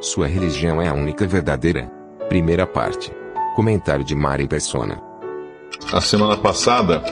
[0.00, 1.90] Sua religião é a única verdadeira.
[2.28, 3.10] Primeira parte.
[3.56, 5.02] Comentário de Mari Persona.
[5.92, 7.02] A semana passada,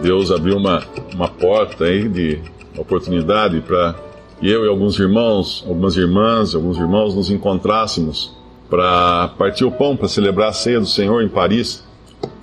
[0.00, 2.40] Deus abriu uma, uma porta aí de
[2.78, 3.96] oportunidade para
[4.40, 8.36] eu e alguns irmãos, algumas irmãs, alguns irmãos nos encontrássemos
[8.70, 11.84] para partir o pão, para celebrar a ceia do Senhor em Paris.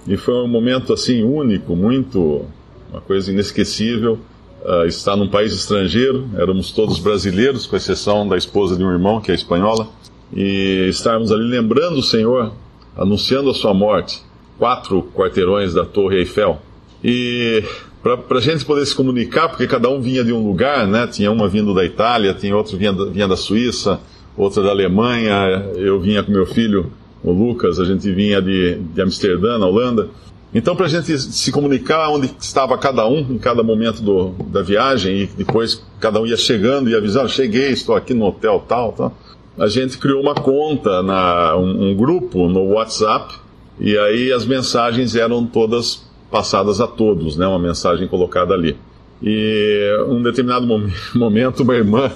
[0.06, 2.46] E foi um momento assim único, muito
[2.92, 4.20] uma coisa inesquecível.
[4.66, 9.20] Uh, estar num país estrangeiro, éramos todos brasileiros, com exceção da esposa de um irmão
[9.20, 9.90] que é espanhola,
[10.34, 12.54] e estarmos ali lembrando o Senhor,
[12.96, 14.22] anunciando a sua morte,
[14.58, 16.62] quatro quarteirões da Torre Eiffel.
[17.04, 17.62] E
[18.02, 21.08] para a gente poder se comunicar, porque cada um vinha de um lugar, né?
[21.08, 24.00] Tinha uma vindo da Itália, tinha outro vinha vinha da Suíça,
[24.38, 26.92] outra da Alemanha, eu vinha com meu filho,
[27.24, 30.10] o Lucas, a gente vinha de, de Amsterdã, na Holanda.
[30.56, 34.62] Então, para a gente se comunicar onde estava cada um em cada momento do, da
[34.62, 38.94] viagem, e depois cada um ia chegando e avisando: cheguei, estou aqui no hotel tal,
[38.94, 39.18] tal.
[39.58, 43.34] A gente criou uma conta, na, um, um grupo no WhatsApp,
[43.80, 47.48] e aí as mensagens eram todas passadas a todos, né?
[47.48, 48.78] Uma mensagem colocada ali.
[49.22, 50.68] E um determinado
[51.16, 52.12] momento, uma irmã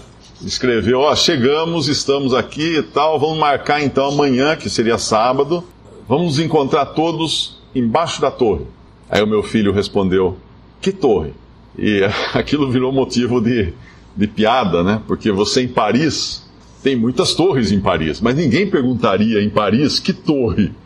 [0.45, 5.63] escreveu: Ó, oh, chegamos, estamos aqui e tal, vamos marcar então amanhã, que seria sábado,
[6.07, 8.65] vamos nos encontrar todos embaixo da torre.
[9.09, 10.37] Aí o meu filho respondeu:
[10.81, 11.33] Que torre?
[11.77, 12.01] E
[12.33, 13.73] aquilo virou motivo de,
[14.15, 15.01] de piada, né?
[15.07, 16.47] Porque você em Paris,
[16.83, 20.71] tem muitas torres em Paris, mas ninguém perguntaria em Paris que torre.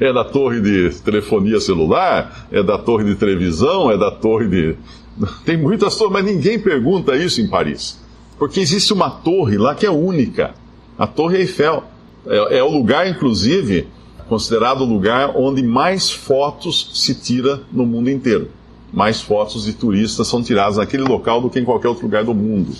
[0.00, 2.48] É da torre de telefonia celular?
[2.50, 3.90] É da torre de televisão?
[3.90, 4.74] É da torre de.
[5.44, 8.00] Tem muitas torres, mas ninguém pergunta isso em Paris.
[8.38, 10.54] Porque existe uma torre lá que é única
[10.98, 11.84] a Torre Eiffel.
[12.26, 13.86] É, é o lugar, inclusive,
[14.28, 18.50] considerado o lugar onde mais fotos se tira no mundo inteiro.
[18.92, 22.34] Mais fotos de turistas são tiradas naquele local do que em qualquer outro lugar do
[22.34, 22.72] mundo.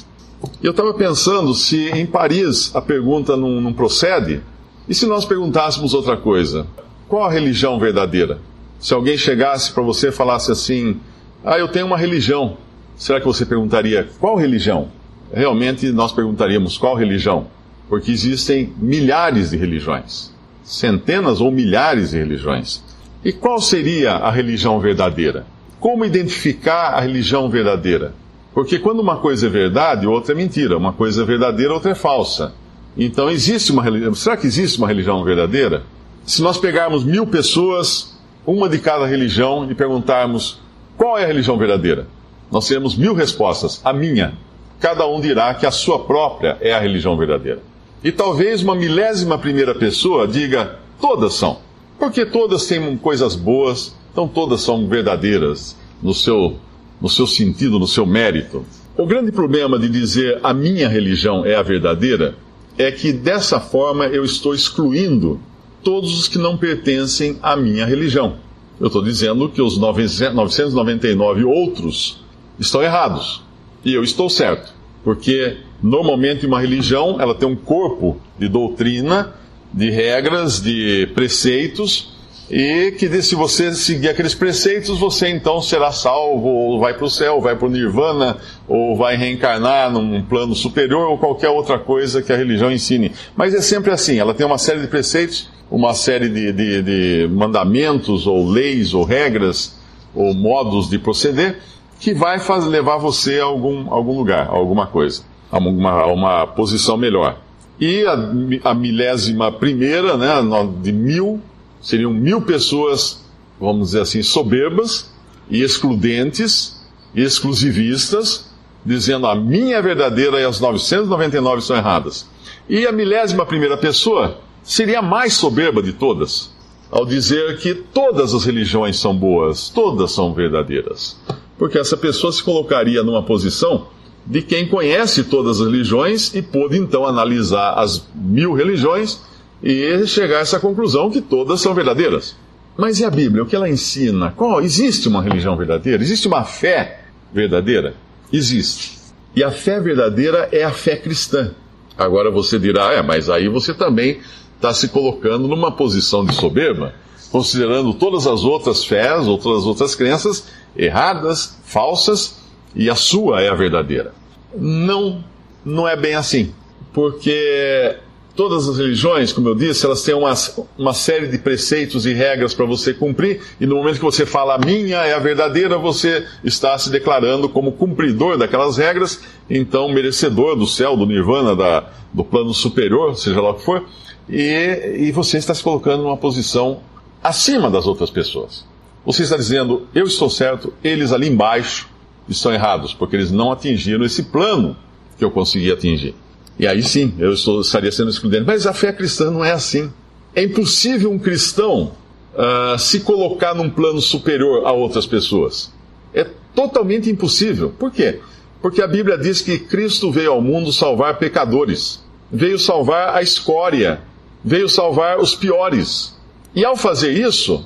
[0.62, 4.40] E eu estava pensando se em Paris a pergunta não, não procede,
[4.88, 6.66] e se nós perguntássemos outra coisa?
[7.08, 8.38] Qual a religião verdadeira?
[8.78, 11.00] Se alguém chegasse para você e falasse assim:
[11.44, 12.56] Ah, eu tenho uma religião.
[12.96, 14.88] Será que você perguntaria qual religião?
[15.32, 17.48] Realmente nós perguntaríamos qual religião?
[17.88, 20.32] Porque existem milhares de religiões
[20.68, 22.82] centenas ou milhares de religiões.
[23.24, 25.46] E qual seria a religião verdadeira?
[25.80, 28.12] Como identificar a religião verdadeira?
[28.52, 30.76] Porque quando uma coisa é verdade, outra é mentira.
[30.76, 32.52] Uma coisa é verdadeira, outra é falsa.
[32.96, 34.14] Então existe uma religião.
[34.14, 35.84] Será que existe uma religião verdadeira?
[36.26, 40.60] Se nós pegarmos mil pessoas, uma de cada religião, e perguntarmos
[40.96, 42.06] qual é a religião verdadeira,
[42.52, 43.80] nós teremos mil respostas.
[43.84, 44.34] A minha.
[44.80, 47.62] Cada um dirá que a sua própria é a religião verdadeira.
[48.02, 51.58] E talvez uma milésima primeira pessoa diga: todas são.
[51.98, 56.56] Porque todas têm coisas boas, então todas são verdadeiras no seu,
[57.00, 58.64] no seu sentido, no seu mérito.
[58.96, 62.36] O grande problema de dizer a minha religião é a verdadeira
[62.76, 65.40] é que dessa forma eu estou excluindo
[65.82, 68.36] todos os que não pertencem à minha religião.
[68.80, 72.24] Eu estou dizendo que os 999 outros
[72.58, 73.42] estão errados
[73.84, 74.72] e eu estou certo,
[75.02, 79.32] porque Normalmente, uma religião ela tem um corpo de doutrina,
[79.72, 82.16] de regras, de preceitos,
[82.50, 87.10] e que se você seguir aqueles preceitos, você então será salvo, ou vai para o
[87.10, 91.78] céu, ou vai para o nirvana, ou vai reencarnar num plano superior, ou qualquer outra
[91.78, 93.12] coisa que a religião ensine.
[93.36, 97.28] Mas é sempre assim, ela tem uma série de preceitos, uma série de, de, de
[97.30, 99.76] mandamentos, ou leis, ou regras,
[100.14, 101.58] ou modos de proceder,
[102.00, 106.46] que vai fazer, levar você a algum, algum lugar, a alguma coisa a uma, uma
[106.46, 107.38] posição melhor.
[107.80, 110.34] E a, a, milésima primeira, né,
[110.82, 111.40] de mil,
[111.80, 113.24] seriam mil pessoas,
[113.60, 115.10] vamos dizer assim, soberbas
[115.48, 116.78] e excludentes,
[117.14, 118.50] e exclusivistas,
[118.84, 122.28] dizendo a minha é verdadeira e as 999 são erradas.
[122.68, 126.50] E a milésima primeira pessoa seria a mais soberba de todas,
[126.90, 131.18] ao dizer que todas as religiões são boas, todas são verdadeiras.
[131.56, 133.88] Porque essa pessoa se colocaria numa posição
[134.28, 139.20] de quem conhece todas as religiões e pôde então analisar as mil religiões
[139.62, 142.36] e chegar a essa conclusão que todas são verdadeiras.
[142.76, 143.42] Mas e a Bíblia?
[143.42, 144.30] O que ela ensina?
[144.30, 144.60] Qual?
[144.60, 146.02] Existe uma religião verdadeira?
[146.02, 147.00] Existe uma fé
[147.32, 147.94] verdadeira?
[148.30, 148.98] Existe.
[149.34, 151.52] E a fé verdadeira é a fé cristã.
[151.96, 154.20] Agora você dirá, é, mas aí você também
[154.54, 156.94] está se colocando numa posição de soberba,
[157.32, 160.44] considerando todas as outras fés, outras outras crenças
[160.76, 162.37] erradas, falsas,
[162.78, 164.14] e a sua é a verdadeira.
[164.56, 165.22] Não,
[165.64, 166.54] não é bem assim,
[166.94, 167.96] porque
[168.36, 170.32] todas as religiões, como eu disse, elas têm uma,
[170.78, 174.54] uma série de preceitos e regras para você cumprir, e no momento que você fala
[174.54, 179.20] a minha é a verdadeira, você está se declarando como cumpridor daquelas regras,
[179.50, 183.84] então merecedor do céu, do nirvana, da, do plano superior, seja lá o que for,
[184.28, 186.80] e, e você está se colocando numa posição
[187.22, 188.64] acima das outras pessoas.
[189.04, 191.88] Você está dizendo, eu estou certo, eles ali embaixo
[192.28, 194.76] estão errados, porque eles não atingiram esse plano
[195.16, 196.14] que eu consegui atingir.
[196.58, 198.44] E aí sim, eu estou, estaria sendo excludente.
[198.44, 199.90] Mas a fé cristã não é assim.
[200.34, 201.92] É impossível um cristão
[202.34, 205.72] uh, se colocar num plano superior a outras pessoas.
[206.12, 207.70] É totalmente impossível.
[207.70, 208.20] Por quê?
[208.60, 214.00] Porque a Bíblia diz que Cristo veio ao mundo salvar pecadores, veio salvar a escória,
[214.44, 216.16] veio salvar os piores.
[216.54, 217.64] E ao fazer isso,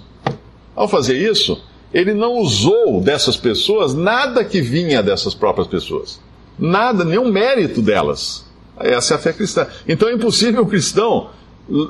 [0.77, 1.63] ao fazer isso,
[1.93, 6.21] ele não usou dessas pessoas nada que vinha dessas próprias pessoas.
[6.59, 8.45] Nada, nenhum mérito delas.
[8.79, 9.67] Essa é a fé cristã.
[9.87, 11.31] Então é impossível o cristão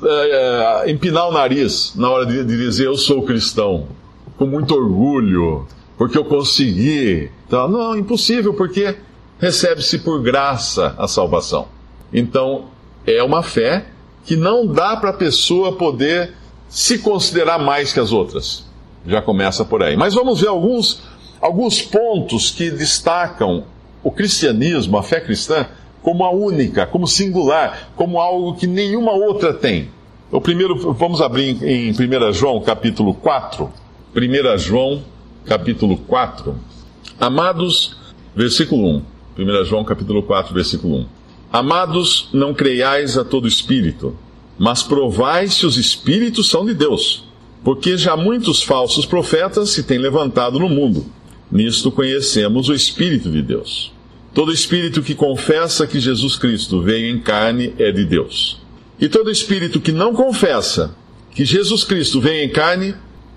[0.04, 3.88] é, empinar o nariz na hora de, de, dizer eu sou cristão,
[4.36, 5.66] com muito orgulho,
[5.96, 7.30] porque eu consegui.
[7.46, 8.96] Então, não, impossível, porque
[9.38, 11.68] recebe-se por graça a salvação.
[12.12, 12.66] Então,
[13.06, 13.86] é uma fé
[14.24, 16.34] que não dá para a pessoa poder
[16.68, 18.64] se considerar mais que as outras.
[19.06, 19.96] Já começa por aí.
[19.96, 21.02] Mas vamos ver alguns,
[21.40, 23.64] alguns pontos que destacam
[24.02, 25.66] o cristianismo, a fé cristã,
[26.02, 29.88] como a única, como singular, como algo que nenhuma outra tem.
[30.30, 33.70] O primeiro, vamos abrir em 1 João capítulo 4.
[34.14, 35.02] 1 João
[35.44, 36.56] capítulo 4.
[37.20, 37.96] Amados,
[38.34, 39.02] versículo 1.
[39.38, 41.06] 1 João capítulo 4, versículo 1.
[41.52, 44.16] Amados, não creiais a todo espírito,
[44.58, 47.24] mas provai se os espíritos são de Deus,
[47.64, 51.06] porque já muitos falsos profetas se têm levantado no mundo.
[51.50, 53.92] Nisto conhecemos o Espírito de Deus.
[54.34, 58.58] Todo espírito que confessa que Jesus Cristo veio em carne é de Deus.
[58.98, 60.96] E todo espírito que não confessa
[61.32, 62.94] que Jesus Cristo veio em carne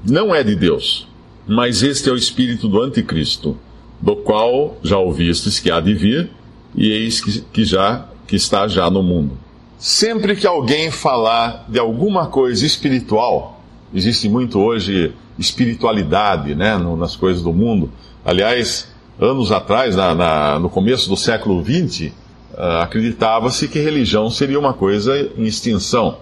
[0.07, 1.05] não é de Deus.
[1.45, 3.57] Mas este é o espírito do anticristo,
[4.01, 6.29] do qual já ouvistes que há de vir,
[6.73, 9.37] e eis que, já que está já no mundo.
[9.77, 13.54] Sempre que alguém falar de alguma coisa espiritual,
[13.93, 17.91] existe muito hoje espiritualidade, né, nas coisas do mundo.
[18.23, 22.11] Aliás, anos atrás, na, na, no começo do século XX,
[22.53, 26.17] uh, acreditava-se que religião seria uma coisa em extinção.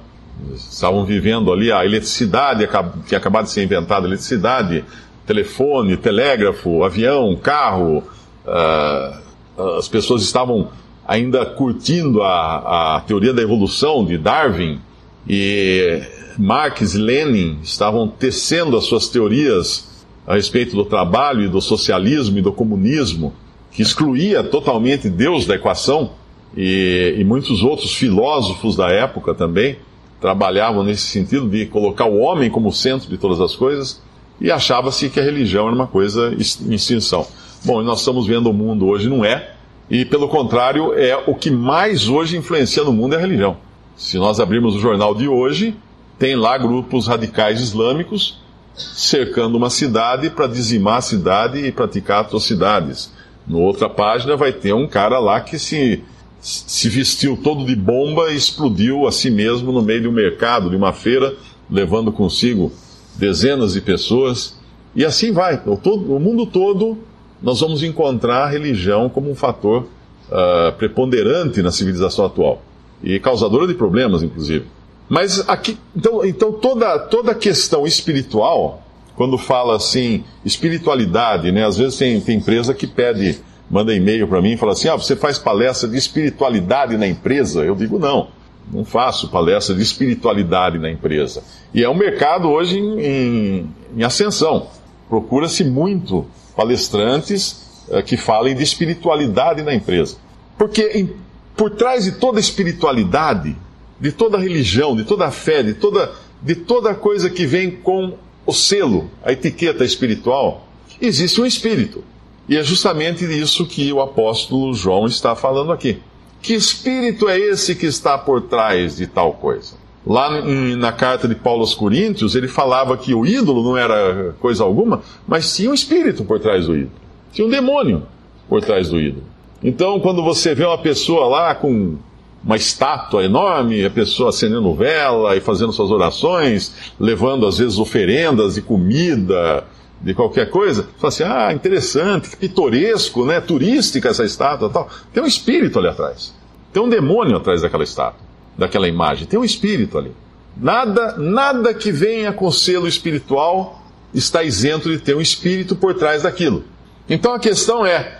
[0.56, 2.68] Estavam vivendo ali a eletricidade,
[3.08, 4.84] tinha acabado de ser inventada eletricidade,
[5.26, 8.04] telefone, telégrafo, avião, carro.
[8.46, 10.70] Uh, as pessoas estavam
[11.08, 14.80] ainda curtindo a, a teoria da evolução de Darwin
[15.28, 16.02] e
[16.38, 22.38] Marx e Lenin estavam tecendo as suas teorias a respeito do trabalho e do socialismo
[22.38, 23.34] e do comunismo,
[23.72, 26.12] que excluía totalmente Deus da equação,
[26.56, 29.78] e, e muitos outros filósofos da época também
[30.22, 34.02] trabalhavam nesse sentido de colocar o homem como centro de todas as coisas,
[34.40, 37.28] e achava-se que a religião era uma coisa em extinção.
[37.66, 39.52] Bom, nós estamos vendo o mundo hoje não é,
[39.90, 43.58] e pelo contrário, é o que mais hoje influencia no mundo é a religião.
[43.96, 45.76] Se nós abrirmos o jornal de hoje,
[46.18, 48.42] tem lá grupos radicais islâmicos
[48.76, 53.12] cercando uma cidade para dizimar a cidade e praticar atrocidades.
[53.48, 56.04] Na outra página vai ter um cara lá que se,
[56.40, 60.70] se vestiu todo de bomba e explodiu a si mesmo no meio de um mercado,
[60.70, 61.36] de uma feira,
[61.70, 62.72] levando consigo
[63.16, 64.58] dezenas de pessoas.
[64.96, 65.62] E assim vai.
[65.66, 66.98] O, todo, o mundo todo
[67.42, 69.88] nós vamos encontrar a religião como um fator
[70.30, 72.62] uh, preponderante na civilização atual.
[73.04, 74.66] E causadora de problemas, inclusive.
[75.10, 78.82] Mas aqui, então, então toda, toda questão espiritual,
[79.16, 81.66] quando fala assim, espiritualidade, né?
[81.66, 84.96] Às vezes tem, tem empresa que pede, manda e-mail para mim e fala assim: ah,
[84.96, 87.64] você faz palestra de espiritualidade na empresa?
[87.64, 88.30] Eu digo, não,
[88.72, 91.44] não faço palestra de espiritualidade na empresa.
[91.74, 94.68] E é um mercado hoje em, em, em ascensão.
[95.10, 100.18] Procura-se muito palestrantes uh, que falem de espiritualidade na empresa.
[100.58, 101.10] Porque em,
[101.56, 103.56] por trás de toda espiritualidade
[104.04, 108.52] de toda religião, de toda fé, de toda, de toda coisa que vem com o
[108.52, 110.68] selo, a etiqueta espiritual,
[111.00, 112.04] existe um espírito.
[112.50, 116.02] E é justamente isso que o apóstolo João está falando aqui.
[116.42, 119.76] Que espírito é esse que está por trás de tal coisa?
[120.06, 124.66] Lá na carta de Paulo aos Coríntios, ele falava que o ídolo não era coisa
[124.66, 126.92] alguma, mas tinha um espírito por trás do ídolo.
[127.32, 128.04] Tinha um demônio
[128.50, 129.24] por trás do ídolo.
[129.64, 131.96] Então, quando você vê uma pessoa lá com
[132.44, 138.56] uma estátua enorme, a pessoa acendendo vela e fazendo suas orações, levando às vezes oferendas
[138.56, 139.64] de comida,
[140.02, 143.40] de qualquer coisa, fala assim: ah, interessante, pitoresco, né?
[143.40, 144.90] Turística essa estátua tal.
[145.14, 146.34] Tem um espírito ali atrás.
[146.74, 148.20] Tem um demônio atrás daquela estátua,
[148.58, 149.26] daquela imagem.
[149.26, 150.12] Tem um espírito ali.
[150.58, 153.82] Nada, nada que venha com selo espiritual
[154.14, 156.66] está isento de ter um espírito por trás daquilo.
[157.10, 158.20] Então a questão é: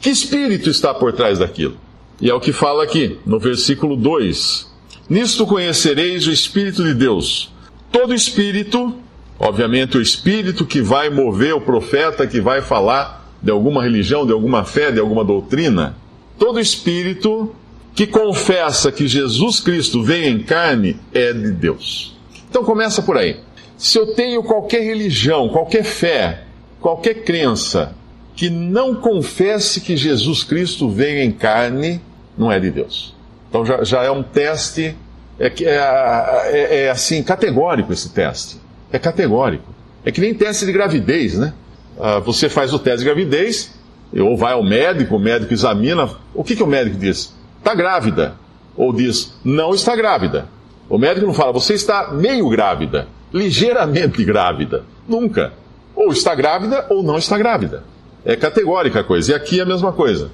[0.00, 1.76] que espírito está por trás daquilo?
[2.20, 4.70] E é o que fala aqui, no versículo 2:
[5.08, 7.52] Nisto conhecereis o Espírito de Deus.
[7.90, 8.94] Todo espírito,
[9.38, 14.32] obviamente o espírito que vai mover o profeta, que vai falar de alguma religião, de
[14.32, 15.96] alguma fé, de alguma doutrina,
[16.38, 17.54] todo espírito
[17.94, 22.16] que confessa que Jesus Cristo veio em carne é de Deus.
[22.48, 23.36] Então começa por aí.
[23.76, 26.44] Se eu tenho qualquer religião, qualquer fé,
[26.80, 27.94] qualquer crença
[28.36, 32.00] que não confesse que Jesus Cristo veio em carne,
[32.36, 33.14] não é de Deus.
[33.48, 34.96] Então já, já é um teste,
[35.38, 38.60] é, é, é, é, assim, categórico esse teste.
[38.92, 39.72] É categórico.
[40.04, 41.54] É que nem teste de gravidez, né?
[41.98, 43.72] Ah, você faz o teste de gravidez,
[44.12, 46.10] ou vai ao médico, o médico examina.
[46.34, 47.32] O que, que o médico diz?
[47.58, 48.34] Está grávida.
[48.76, 50.48] Ou diz, não está grávida.
[50.88, 54.84] O médico não fala, você está meio grávida, ligeiramente grávida.
[55.08, 55.52] Nunca.
[55.94, 57.84] Ou está grávida ou não está grávida.
[58.24, 59.32] É categórica a coisa.
[59.32, 60.30] E aqui é a mesma coisa.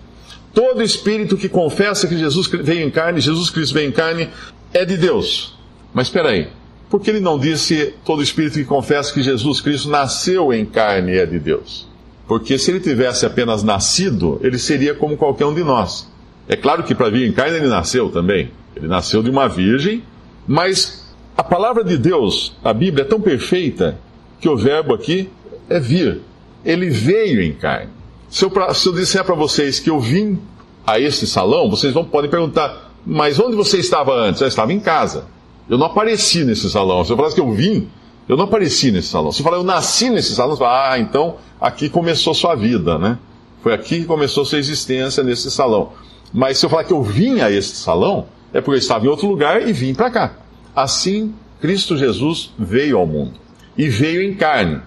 [0.55, 4.29] Todo espírito que confessa que Jesus veio em carne, Jesus Cristo veio em carne,
[4.73, 5.57] é de Deus.
[5.93, 6.49] Mas espera aí,
[6.89, 11.17] por que ele não disse todo espírito que confessa que Jesus Cristo nasceu em carne
[11.17, 11.89] é de Deus?
[12.27, 16.09] Porque se ele tivesse apenas nascido, ele seria como qualquer um de nós.
[16.49, 18.51] É claro que para vir em carne ele nasceu também.
[18.75, 20.03] Ele nasceu de uma virgem,
[20.47, 23.99] mas a palavra de Deus, a Bíblia, é tão perfeita
[24.41, 25.29] que o verbo aqui
[25.69, 26.21] é vir.
[26.65, 27.91] Ele veio em carne.
[28.29, 30.39] Se eu, se eu disser para vocês que eu vim
[30.87, 34.41] a este salão, vocês vão podem perguntar, mas onde você estava antes?
[34.41, 35.27] Eu estava em casa.
[35.69, 37.05] Eu não apareci nesse salão.
[37.05, 37.89] Se eu falasse que eu vim,
[38.29, 39.33] eu não apareci nesse salão.
[39.33, 42.99] Se eu falar eu nasci nesse salão, você fala, ah, então aqui começou sua vida,
[42.99, 43.19] né?
[43.63, 45.93] Foi aqui que começou sua existência nesse salão.
[46.33, 49.09] Mas se eu falar que eu vim a este salão, é porque eu estava em
[49.09, 50.33] outro lugar e vim para cá.
[50.75, 53.33] Assim, Cristo Jesus veio ao mundo.
[53.77, 54.81] E veio em carne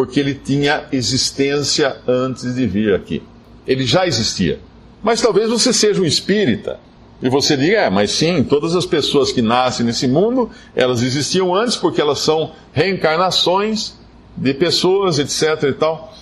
[0.00, 3.22] porque ele tinha existência antes de vir aqui.
[3.66, 4.58] Ele já existia.
[5.02, 6.80] Mas talvez você seja um espírita
[7.22, 11.54] e você diga, é, mas sim, todas as pessoas que nascem nesse mundo, elas existiam
[11.54, 13.92] antes porque elas são reencarnações
[14.34, 16.14] de pessoas, etc e tal.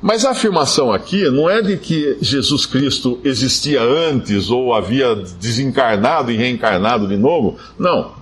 [0.00, 6.30] Mas a afirmação aqui não é de que Jesus Cristo existia antes ou havia desencarnado
[6.30, 7.58] e reencarnado de novo.
[7.76, 8.12] Não.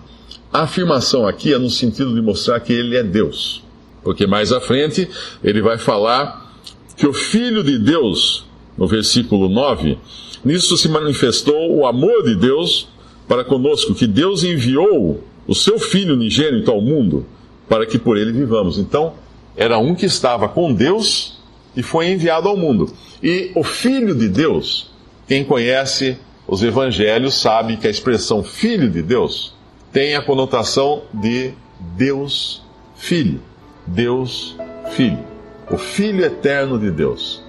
[0.51, 3.64] A afirmação aqui é no sentido de mostrar que ele é Deus.
[4.05, 5.09] Porque mais à frente
[5.43, 6.53] ele vai falar
[6.97, 8.47] que o Filho de Deus,
[8.77, 9.99] no versículo 9,
[10.45, 12.89] nisso se manifestou o amor de Deus
[13.27, 17.27] para conosco, que Deus enviou o seu Filho unigênito ao mundo
[17.69, 18.79] para que por ele vivamos.
[18.79, 19.15] Então,
[19.57, 21.39] era um que estava com Deus
[21.75, 22.93] e foi enviado ao mundo.
[23.23, 24.91] E o Filho de Deus,
[25.27, 29.55] quem conhece os evangelhos sabe que a expressão Filho de Deus
[29.93, 31.53] tem a conotação de
[31.97, 32.63] Deus
[32.97, 33.41] Filho.
[33.87, 34.57] Deus
[34.93, 35.25] Filho,
[35.71, 37.43] o Filho eterno de Deus.